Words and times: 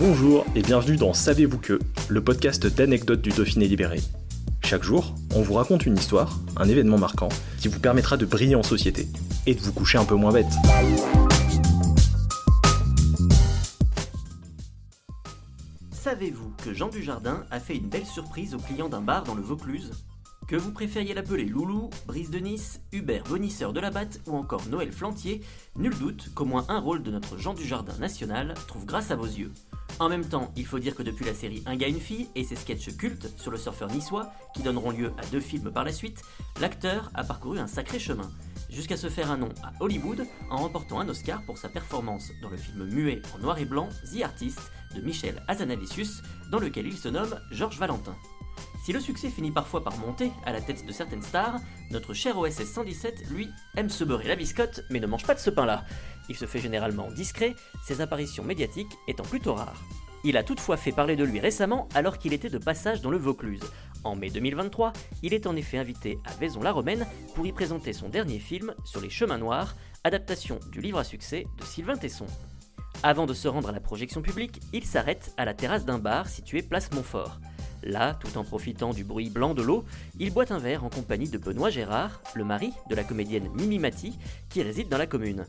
Bonjour 0.00 0.46
et 0.54 0.62
bienvenue 0.62 0.96
dans 0.96 1.12
Savez-vous 1.12 1.58
que, 1.58 1.78
le 2.08 2.24
podcast 2.24 2.66
d'anecdotes 2.66 3.20
du 3.20 3.28
Dauphiné 3.28 3.68
libéré. 3.68 4.00
Chaque 4.64 4.82
jour, 4.82 5.14
on 5.34 5.42
vous 5.42 5.52
raconte 5.52 5.84
une 5.84 5.98
histoire, 5.98 6.40
un 6.56 6.66
événement 6.66 6.96
marquant, 6.96 7.28
qui 7.58 7.68
vous 7.68 7.80
permettra 7.80 8.16
de 8.16 8.24
briller 8.24 8.54
en 8.54 8.62
société 8.62 9.08
et 9.44 9.54
de 9.54 9.60
vous 9.60 9.74
coucher 9.74 9.98
un 9.98 10.06
peu 10.06 10.14
moins 10.14 10.32
bête. 10.32 10.46
Savez-vous 15.92 16.54
que 16.64 16.72
Jean 16.72 16.88
Dujardin 16.88 17.44
a 17.50 17.60
fait 17.60 17.76
une 17.76 17.90
belle 17.90 18.06
surprise 18.06 18.54
aux 18.54 18.58
clients 18.58 18.88
d'un 18.88 19.02
bar 19.02 19.24
dans 19.24 19.34
le 19.34 19.42
Vaucluse? 19.42 19.90
Que 20.50 20.56
vous 20.56 20.72
préfériez 20.72 21.14
l'appeler 21.14 21.44
Loulou, 21.44 21.90
Brise 22.08 22.28
de 22.28 22.40
Nice, 22.40 22.80
Hubert 22.90 23.22
Bonisseur 23.22 23.72
de 23.72 23.78
la 23.78 23.92
Batte 23.92 24.20
ou 24.26 24.36
encore 24.36 24.66
Noël 24.66 24.90
Flantier, 24.90 25.42
nul 25.76 25.96
doute 25.96 26.34
qu'au 26.34 26.44
moins 26.44 26.66
un 26.68 26.80
rôle 26.80 27.04
de 27.04 27.12
notre 27.12 27.38
Jean 27.38 27.54
Dujardin 27.54 27.96
national 27.98 28.54
trouve 28.66 28.84
grâce 28.84 29.12
à 29.12 29.14
vos 29.14 29.26
yeux. 29.26 29.52
En 30.00 30.08
même 30.08 30.24
temps, 30.24 30.50
il 30.56 30.66
faut 30.66 30.80
dire 30.80 30.96
que 30.96 31.04
depuis 31.04 31.24
la 31.24 31.34
série 31.34 31.62
Un 31.66 31.76
gars, 31.76 31.86
une 31.86 32.00
fille 32.00 32.26
et 32.34 32.42
ses 32.42 32.56
sketchs 32.56 32.96
cultes 32.96 33.32
sur 33.38 33.52
le 33.52 33.58
surfeur 33.58 33.92
niçois, 33.92 34.32
qui 34.52 34.64
donneront 34.64 34.90
lieu 34.90 35.12
à 35.18 35.26
deux 35.26 35.38
films 35.38 35.70
par 35.70 35.84
la 35.84 35.92
suite, 35.92 36.20
l'acteur 36.60 37.12
a 37.14 37.22
parcouru 37.22 37.60
un 37.60 37.68
sacré 37.68 38.00
chemin, 38.00 38.28
jusqu'à 38.70 38.96
se 38.96 39.08
faire 39.08 39.30
un 39.30 39.36
nom 39.36 39.50
à 39.62 39.72
Hollywood 39.78 40.26
en 40.50 40.56
remportant 40.56 40.98
un 40.98 41.08
Oscar 41.08 41.44
pour 41.44 41.58
sa 41.58 41.68
performance 41.68 42.32
dans 42.42 42.50
le 42.50 42.56
film 42.56 42.86
muet 42.86 43.22
en 43.36 43.38
noir 43.38 43.56
et 43.58 43.66
blanc 43.66 43.88
The 44.12 44.22
Artist 44.22 44.58
de 44.96 45.00
Michel 45.00 45.44
Hazanavicius, 45.46 46.22
dans 46.50 46.58
lequel 46.58 46.88
il 46.88 46.98
se 46.98 47.08
nomme 47.08 47.38
Georges 47.52 47.78
Valentin. 47.78 48.16
Si 48.82 48.92
le 48.92 49.00
succès 49.00 49.28
finit 49.28 49.50
parfois 49.50 49.84
par 49.84 49.96
monter 49.98 50.32
à 50.44 50.52
la 50.52 50.60
tête 50.60 50.86
de 50.86 50.92
certaines 50.92 51.22
stars, 51.22 51.60
notre 51.90 52.14
cher 52.14 52.38
OSS 52.38 52.64
117, 52.64 53.28
lui, 53.30 53.48
aime 53.76 53.90
se 53.90 54.04
beurrer 54.04 54.28
la 54.28 54.36
biscotte, 54.36 54.82
mais 54.90 55.00
ne 55.00 55.06
mange 55.06 55.26
pas 55.26 55.34
de 55.34 55.40
ce 55.40 55.50
pain-là. 55.50 55.84
Il 56.28 56.36
se 56.36 56.46
fait 56.46 56.60
généralement 56.60 57.10
discret, 57.10 57.54
ses 57.84 58.00
apparitions 58.00 58.44
médiatiques 58.44 58.96
étant 59.06 59.24
plutôt 59.24 59.54
rares. 59.54 59.82
Il 60.24 60.36
a 60.36 60.42
toutefois 60.42 60.76
fait 60.76 60.92
parler 60.92 61.16
de 61.16 61.24
lui 61.24 61.40
récemment 61.40 61.88
alors 61.94 62.18
qu'il 62.18 62.32
était 62.32 62.50
de 62.50 62.58
passage 62.58 63.00
dans 63.00 63.10
le 63.10 63.18
Vaucluse. 63.18 63.62
En 64.04 64.16
mai 64.16 64.30
2023, 64.30 64.92
il 65.22 65.34
est 65.34 65.46
en 65.46 65.56
effet 65.56 65.78
invité 65.78 66.18
à 66.24 66.32
Vaison-la-Romaine 66.34 67.06
pour 67.34 67.46
y 67.46 67.52
présenter 67.52 67.92
son 67.92 68.08
dernier 68.08 68.38
film 68.38 68.74
sur 68.84 69.00
les 69.00 69.10
chemins 69.10 69.38
noirs, 69.38 69.76
adaptation 70.04 70.58
du 70.72 70.80
livre 70.80 70.98
à 70.98 71.04
succès 71.04 71.46
de 71.58 71.64
Sylvain 71.64 71.96
Tesson. 71.96 72.26
Avant 73.02 73.26
de 73.26 73.34
se 73.34 73.48
rendre 73.48 73.70
à 73.70 73.72
la 73.72 73.80
projection 73.80 74.20
publique, 74.20 74.60
il 74.72 74.84
s'arrête 74.84 75.32
à 75.36 75.44
la 75.44 75.54
terrasse 75.54 75.86
d'un 75.86 75.98
bar 75.98 76.28
situé 76.28 76.62
place 76.62 76.92
Montfort. 76.92 77.40
Là, 77.82 78.14
tout 78.14 78.36
en 78.36 78.44
profitant 78.44 78.92
du 78.92 79.04
bruit 79.04 79.30
blanc 79.30 79.54
de 79.54 79.62
l'eau, 79.62 79.84
il 80.18 80.32
boit 80.32 80.52
un 80.52 80.58
verre 80.58 80.84
en 80.84 80.90
compagnie 80.90 81.28
de 81.28 81.38
Benoît 81.38 81.70
Gérard, 81.70 82.20
le 82.34 82.44
mari 82.44 82.72
de 82.88 82.94
la 82.94 83.04
comédienne 83.04 83.48
Mimi 83.54 83.78
Mati, 83.78 84.18
qui 84.48 84.62
réside 84.62 84.88
dans 84.88 84.98
la 84.98 85.06
commune. 85.06 85.46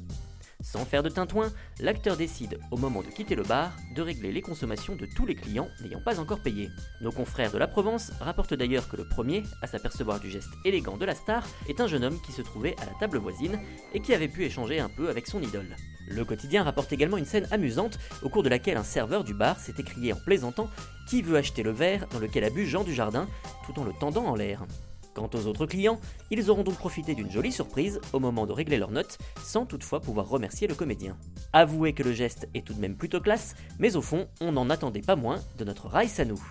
Sans 0.64 0.86
faire 0.86 1.02
de 1.02 1.10
tintouin, 1.10 1.52
l'acteur 1.80 2.16
décide, 2.16 2.60
au 2.70 2.78
moment 2.78 3.02
de 3.02 3.08
quitter 3.08 3.36
le 3.36 3.44
bar, 3.44 3.72
de 3.96 4.02
régler 4.02 4.32
les 4.32 4.42
consommations 4.42 4.96
de 4.96 5.08
tous 5.08 5.26
les 5.26 5.36
clients 5.36 5.70
n'ayant 5.82 6.02
pas 6.02 6.20
encore 6.20 6.40
payé. 6.40 6.70
Nos 7.02 7.12
confrères 7.12 7.52
de 7.52 7.58
la 7.58 7.68
Provence 7.68 8.12
rapportent 8.20 8.54
d'ailleurs 8.54 8.88
que 8.88 8.98
le 8.98 9.08
premier 9.08 9.44
à 9.64 9.68
s'apercevoir 9.68 10.20
du 10.20 10.30
geste 10.30 10.52
élégant 10.64 10.98
de 10.98 11.06
la 11.06 11.16
star 11.16 11.48
est 11.68 11.82
un 11.82 11.88
jeune 11.88 12.04
homme 12.04 12.22
qui 12.22 12.32
se 12.32 12.44
trouvait 12.44 12.76
à 12.80 12.86
la 12.86 12.94
table 13.00 13.18
voisine 13.18 13.60
et 13.94 14.02
qui 14.02 14.14
avait 14.14 14.28
pu 14.28 14.44
échanger 14.44 14.80
un 14.80 14.90
peu 14.90 15.10
avec 15.10 15.26
son 15.26 15.42
idole. 15.42 15.76
Le 16.08 16.26
quotidien 16.26 16.64
rapporte 16.64 16.92
également 16.94 17.18
une 17.18 17.26
scène 17.26 17.48
amusante 17.52 17.98
au 18.22 18.30
cours 18.30 18.44
de 18.44 18.50
laquelle 18.50 18.78
un 18.78 18.84
serveur 18.84 19.24
du 19.24 19.34
bar 19.34 19.60
s'est 19.60 19.76
écrié 19.78 20.14
en 20.14 20.18
plaisantant 20.18 20.70
Qui 21.12 21.22
veut 21.22 21.36
acheter 21.36 21.62
le 21.62 21.72
verre 21.72 22.08
dans 22.14 22.20
lequel 22.20 22.46
a 22.46 22.50
bu 22.50 22.66
Jean 22.66 22.86
Dujardin 22.86 23.28
tout 23.66 23.78
en 23.78 23.84
le 23.84 23.92
tendant 23.92 24.28
en 24.28 24.34
l'air? 24.34 24.66
Quant 25.14 25.30
aux 25.34 25.46
autres 25.46 25.66
clients, 25.66 26.00
ils 26.30 26.50
auront 26.50 26.64
donc 26.64 26.78
profité 26.78 27.16
d'une 27.16 27.30
jolie 27.30 27.52
surprise 27.52 28.00
au 28.14 28.22
moment 28.22 28.46
de 28.46 28.54
régler 28.54 28.78
leurs 28.78 28.92
notes, 28.92 29.18
sans 29.44 29.66
toutefois 29.66 30.00
pouvoir 30.00 30.30
remercier 30.30 30.70
le 30.70 30.74
comédien. 30.74 31.18
Avouez 31.52 31.92
que 31.92 32.02
le 32.02 32.14
geste 32.14 32.48
est 32.54 32.66
tout 32.66 32.74
de 32.74 32.80
même 32.80 32.96
plutôt 32.96 33.20
classe, 33.20 33.56
mais 33.78 33.98
au 33.98 34.02
fond, 34.02 34.30
on 34.40 34.54
n'en 34.54 34.70
attendait 34.70 35.02
pas 35.02 35.18
moins 35.18 35.42
de 35.58 35.66
notre 35.66 35.90
Rice 35.90 36.18
à 36.22 36.24
nous. 36.24 36.42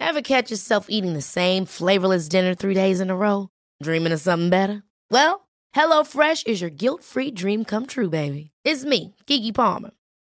Ever 0.00 0.22
catch 0.22 0.50
yourself 0.50 0.86
eating 0.88 1.12
the 1.12 1.20
same 1.20 1.66
flavorless 1.66 2.26
dinner 2.26 2.54
three 2.54 2.74
days 2.74 3.02
in 3.02 3.10
a 3.10 3.14
row? 3.14 3.48
Dreaming 3.82 4.14
of 4.14 4.20
something 4.20 4.48
better? 4.48 4.82
Well, 5.10 5.46
HelloFresh 5.76 6.46
is 6.46 6.62
your 6.62 6.70
guilt-free 6.70 7.32
dream 7.32 7.66
come 7.66 7.84
true, 7.84 8.08
baby. 8.08 8.50
It's 8.64 8.86
me, 8.86 9.14
Kiki 9.26 9.52
Palmer. 9.52 9.90